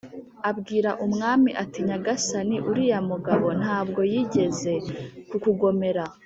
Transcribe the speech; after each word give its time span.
abwira 0.49 0.89
umwami 1.05 1.49
ati: 1.63 1.79
«nyagasani 1.87 2.57
uriya 2.69 2.99
mugabo 3.09 3.47
nta 3.61 3.77
bwo 3.87 4.01
yigeze 4.11 4.73
kukugomera, 5.29 6.03